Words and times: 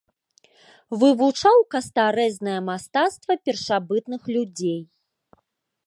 Вывучаў 1.03 1.57
кастарэзнае 1.75 2.57
мастацтва 2.71 3.33
першабытных 3.47 4.21
людзей. 4.39 4.81